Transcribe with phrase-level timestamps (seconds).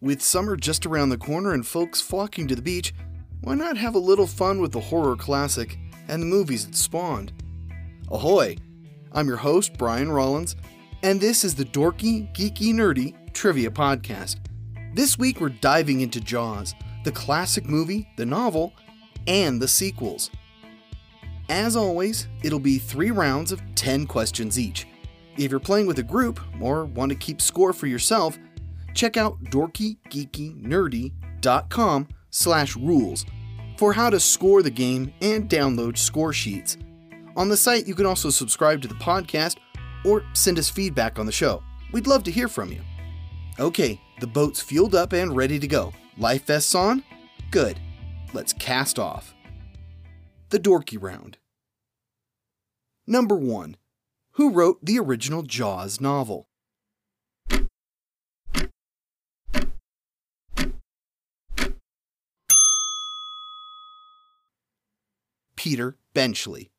[0.00, 2.94] With summer just around the corner and folks flocking to the beach,
[3.40, 7.32] why not have a little fun with the horror classic and the movies it spawned?
[8.08, 8.56] Ahoy!
[9.10, 10.54] I'm your host, Brian Rollins,
[11.02, 14.36] and this is the Dorky, Geeky, Nerdy Trivia Podcast.
[14.94, 18.74] This week we're diving into Jaws, the classic movie, the novel,
[19.26, 20.30] and the sequels.
[21.48, 24.86] As always, it'll be three rounds of 10 questions each.
[25.36, 28.38] If you're playing with a group or want to keep score for yourself,
[28.98, 33.24] check out dorkygeekynerdy.com slash rules
[33.78, 36.76] for how to score the game and download score sheets.
[37.36, 39.58] On the site, you can also subscribe to the podcast
[40.04, 41.62] or send us feedback on the show.
[41.92, 42.80] We'd love to hear from you.
[43.60, 45.92] Okay, the boat's fueled up and ready to go.
[46.16, 47.04] Life vests on?
[47.52, 47.78] Good.
[48.32, 49.32] Let's cast off.
[50.50, 51.38] The Dorky Round.
[53.06, 53.76] Number 1.
[54.32, 56.47] Who wrote the original Jaws novel?
[65.58, 66.70] Peter Benchley.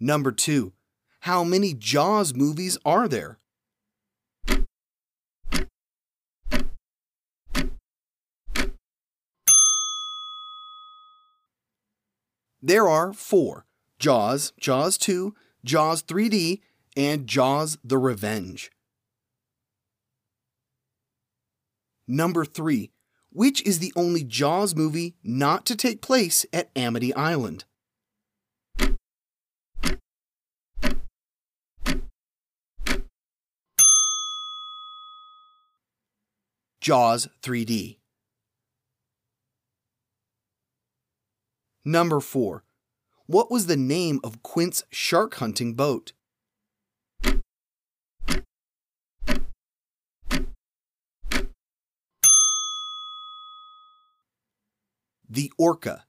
[0.00, 0.72] Number 2.
[1.20, 3.38] How many Jaws movies are there?
[12.62, 13.66] There are four
[13.98, 16.62] Jaws, Jaws 2, Jaws 3D,
[16.96, 18.70] and Jaws the Revenge.
[22.08, 22.90] Number 3.
[23.32, 27.64] Which is the only Jaws movie not to take place at Amity Island?
[36.80, 37.98] Jaws 3D.
[41.84, 42.64] Number 4.
[43.26, 46.12] What was the name of Quint's shark hunting boat?
[55.32, 56.06] The Orca.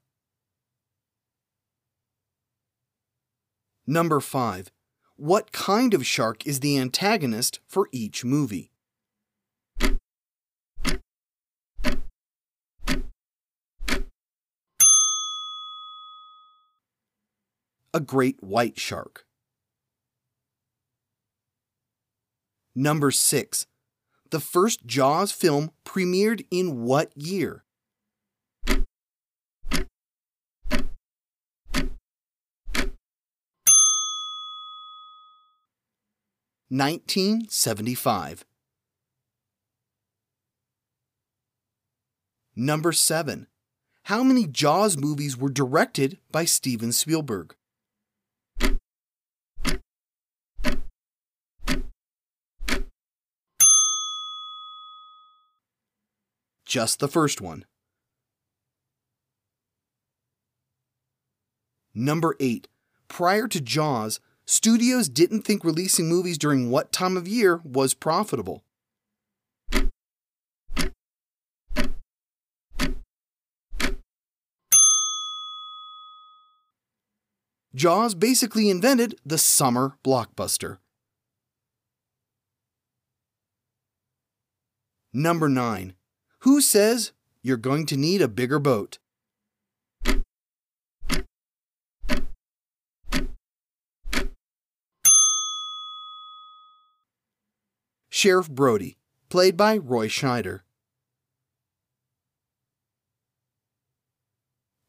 [3.85, 4.71] Number 5.
[5.15, 8.71] What kind of shark is the antagonist for each movie?
[17.93, 19.27] A great white shark.
[22.73, 23.67] Number 6.
[24.31, 27.65] The first Jaws film premiered in what year?
[36.73, 38.45] Nineteen seventy five.
[42.55, 43.47] Number seven.
[44.03, 47.55] How many Jaws movies were directed by Steven Spielberg?
[56.65, 57.65] Just the first one.
[61.93, 62.69] Number 8.
[63.09, 68.65] Prior to Jaws, studios didn't think releasing movies during what time of year was profitable.
[77.73, 80.79] Jaws basically invented the summer blockbuster.
[85.13, 85.93] Number 9.
[86.39, 88.97] Who says you're going to need a bigger boat?
[98.21, 100.59] Sheriff Brody, played by Roy Scheider.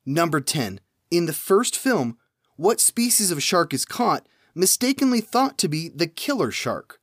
[0.04, 0.80] Number 10.
[1.10, 2.18] In the first film,
[2.56, 7.00] what species of shark is caught, mistakenly thought to be the killer shark?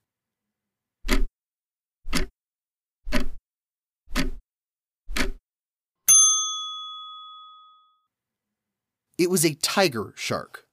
[9.17, 10.67] It was a tiger shark.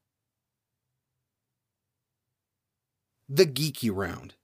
[3.26, 4.34] The Geeky Round.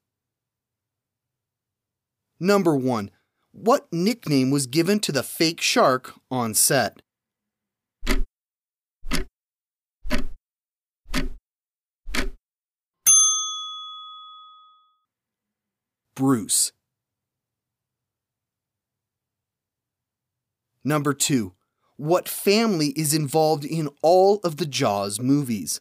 [2.45, 3.13] Number 1.
[3.53, 7.01] What nickname was given to the fake shark on set?
[16.17, 16.73] Bruce.
[20.83, 21.53] Number 2.
[21.97, 25.81] What family is involved in all of the Jaws movies?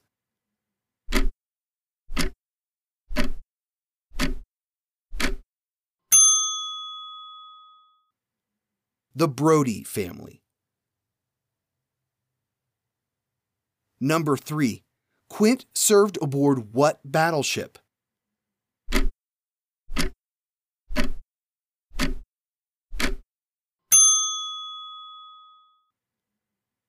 [9.13, 10.42] The Brody family.
[14.00, 14.84] Number 3.
[15.30, 17.78] Quint served aboard what battleship?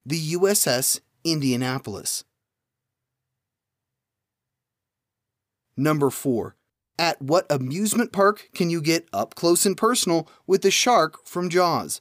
[0.06, 2.24] The USS Indianapolis.
[5.76, 6.54] Number 4.
[6.98, 11.48] At what amusement park can you get up close and personal with the shark from
[11.48, 12.00] Jaws?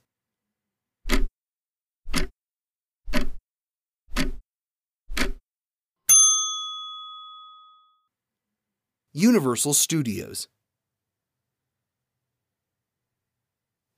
[9.22, 10.48] Universal Studios.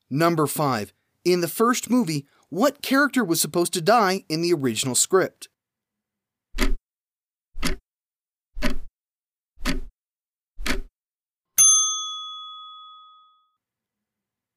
[0.09, 0.91] Number 5.
[1.23, 5.47] In the first movie, what character was supposed to die in the original script?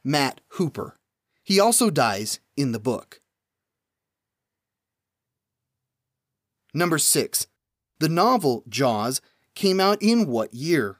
[0.04, 0.98] Matt Hooper.
[1.44, 3.20] He also dies in the book.
[6.74, 7.46] Number 6.
[8.00, 9.20] The novel Jaws
[9.56, 10.98] came out in what year?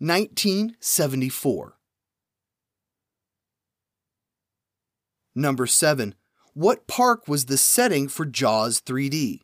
[0.00, 1.78] Nineteen seventy four.
[5.34, 6.14] Number seven.
[6.52, 9.40] What park was the setting for Jaws 3D?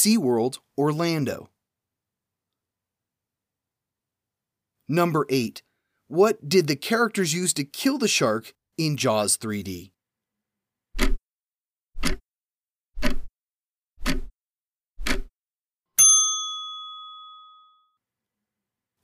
[0.00, 1.50] SeaWorld, Orlando.
[4.88, 5.62] Number 8.
[6.08, 9.90] What did the characters use to kill the shark in Jaws 3D?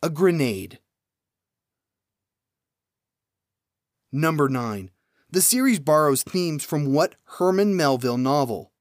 [0.03, 0.79] A grenade.
[4.11, 4.91] Number 9.
[5.31, 8.73] The series borrows themes from what Herman Melville novel?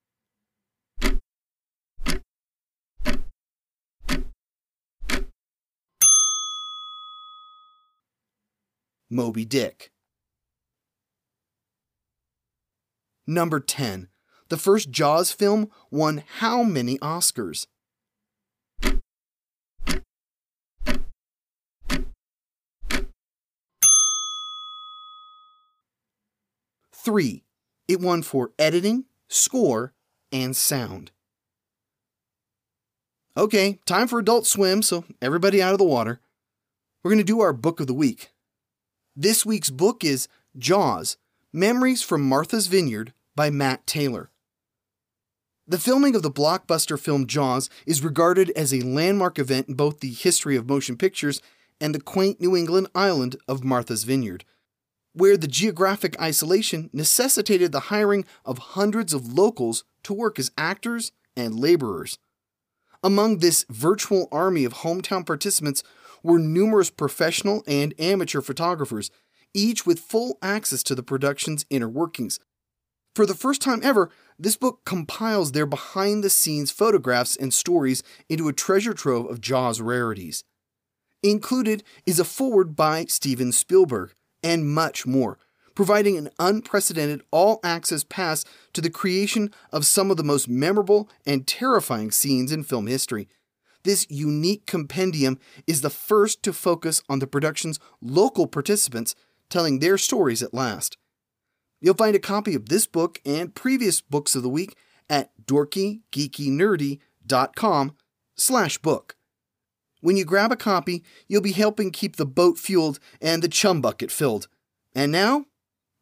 [9.09, 9.91] Moby Dick.
[13.27, 14.09] Number 10.
[14.49, 17.67] The first Jaws film won how many Oscars?
[26.93, 27.43] Three.
[27.87, 29.93] It won for editing, score,
[30.31, 31.11] and sound.
[33.37, 36.21] Okay, time for Adult Swim, so everybody out of the water.
[37.03, 38.31] We're going to do our book of the week.
[39.17, 40.27] This week's book is
[40.57, 41.15] Jaws
[41.53, 44.29] Memories from Martha's Vineyard by Matt Taylor.
[45.65, 50.01] The filming of the blockbuster film Jaws is regarded as a landmark event in both
[50.01, 51.41] the history of motion pictures
[51.79, 54.43] and the quaint New England island of Martha's Vineyard,
[55.13, 61.13] where the geographic isolation necessitated the hiring of hundreds of locals to work as actors
[61.37, 62.19] and laborers.
[63.01, 65.83] Among this virtual army of hometown participants
[66.25, 69.11] were numerous professional and amateur photographers,
[69.53, 72.39] each with full access to the production's inner workings.
[73.13, 78.01] For the first time ever, this book compiles their behind the scenes photographs and stories
[78.27, 80.43] into a treasure trove of Jaws rarities.
[81.21, 84.11] Included is a foreword by Steven Spielberg,
[84.43, 85.37] and much more,
[85.75, 91.07] providing an unprecedented all access pass to the creation of some of the most memorable
[91.25, 93.27] and terrifying scenes in film history.
[93.85, 99.13] This unique compendium is the first to focus on the production's local participants
[99.47, 100.97] telling their stories at last.
[101.79, 104.75] You'll find a copy of this book and previous books of the week
[105.07, 107.95] at dorkygeekynerdy.com
[108.35, 109.15] slash book.
[110.01, 113.81] When you grab a copy, you'll be helping keep the boat fueled and the chum
[113.81, 114.47] bucket filled.
[114.95, 115.45] And now,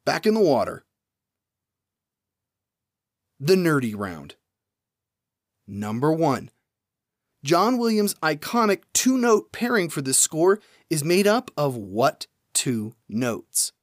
[0.05, 0.85] back in the water.
[3.41, 4.35] The Nerdy Round.
[5.67, 6.49] Number 1.
[7.43, 12.95] John Williams' iconic two note pairing for this score is made up of what two
[13.09, 13.73] notes?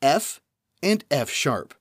[0.00, 0.40] F
[0.80, 1.74] and F sharp.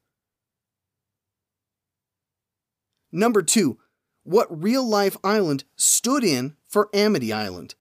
[3.12, 3.78] Number two,
[4.24, 7.76] what real life island stood in for Amity Island?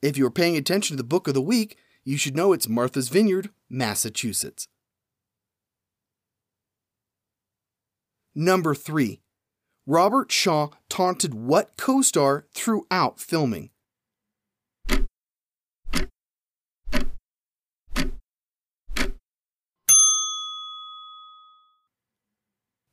[0.00, 2.68] If you are paying attention to the book of the week, you should know it's
[2.68, 4.68] Martha's Vineyard, Massachusetts.
[8.32, 9.20] Number 3.
[9.86, 13.70] Robert Shaw taunted what co star throughout filming?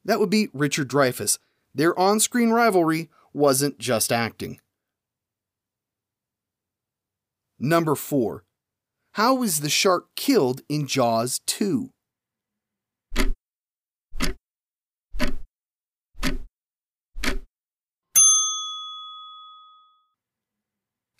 [0.03, 1.37] That would be Richard Dreyfuss.
[1.75, 4.59] Their on screen rivalry wasn't just acting.
[7.59, 8.43] Number 4.
[9.13, 11.91] How is the shark killed in Jaws 2?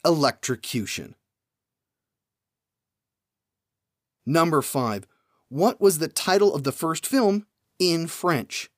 [0.04, 1.16] Electrocution.
[4.26, 5.08] Number 5.
[5.48, 7.48] What was the title of the first film
[7.80, 8.70] in French?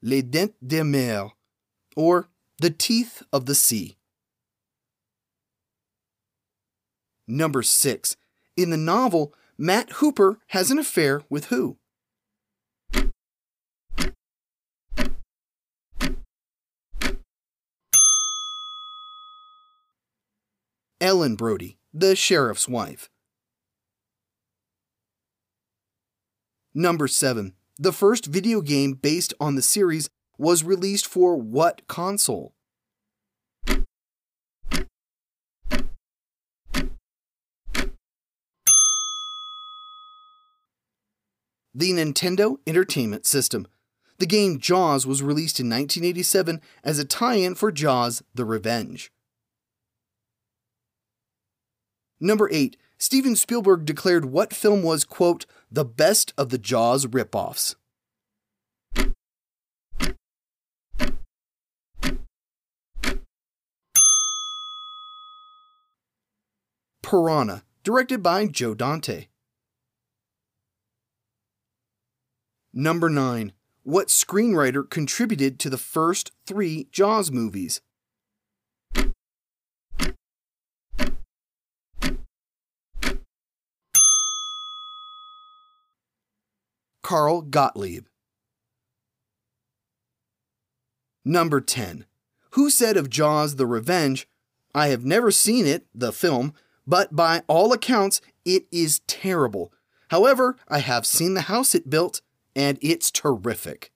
[0.00, 1.30] Les Dents de Mer,
[1.96, 2.28] or
[2.60, 3.96] The Teeth of the Sea.
[7.26, 8.16] Number 6.
[8.56, 11.78] In the novel, Matt Hooper has an affair with who?
[21.00, 23.08] Ellen Brody, the sheriff's wife.
[26.72, 27.54] Number 7.
[27.80, 32.52] The first video game based on the series was released for what console?
[41.72, 43.68] The Nintendo Entertainment System.
[44.18, 49.12] The game Jaws was released in 1987 as a tie in for Jaws The Revenge.
[52.18, 52.76] Number 8.
[53.00, 57.76] Steven Spielberg declared what film was, quote, the best of the Jaws ripoffs.
[67.02, 69.28] Piranha, directed by Joe Dante.
[72.74, 73.52] Number 9.
[73.84, 77.80] What screenwriter contributed to the first three Jaws movies?
[87.08, 88.04] Carl Gottlieb.
[91.24, 92.04] Number 10.
[92.50, 94.28] Who said of Jaws the Revenge,
[94.74, 96.52] I have never seen it, the film,
[96.86, 99.72] but by all accounts, it is terrible.
[100.10, 102.20] However, I have seen the house it built,
[102.54, 103.90] and it's terrific.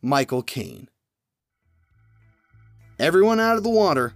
[0.00, 0.88] Michael Caine.
[2.98, 4.12] Everyone out of the water.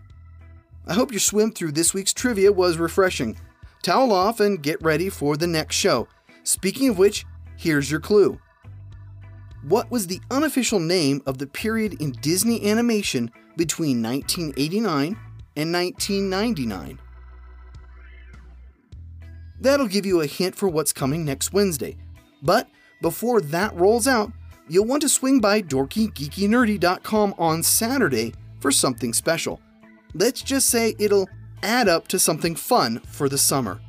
[0.88, 3.38] I hope your swim through this week's trivia was refreshing.
[3.80, 6.08] Towel off and get ready for the next show.
[6.42, 7.24] Speaking of which,
[7.56, 8.40] here's your clue.
[9.62, 15.16] What was the unofficial name of the period in Disney animation between 1989
[15.54, 16.98] and 1999?
[19.60, 21.96] That'll give you a hint for what's coming next Wednesday.
[22.42, 22.68] But
[23.00, 24.32] before that rolls out,
[24.68, 29.60] you'll want to swing by dorkygeekynerdy.com on Saturday for something special.
[30.14, 31.28] Let's just say it'll
[31.62, 33.82] add up to something fun for the summer.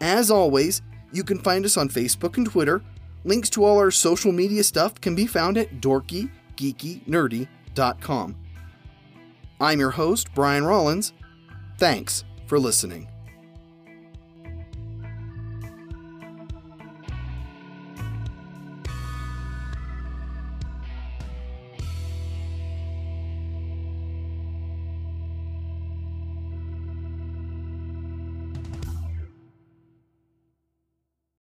[0.00, 2.82] As always, you can find us on Facebook and Twitter.
[3.24, 8.36] Links to all our social media stuff can be found at dorkygeekynerdy.com.
[9.60, 11.12] I'm your host, Brian Rollins.
[11.78, 13.08] Thanks for listening.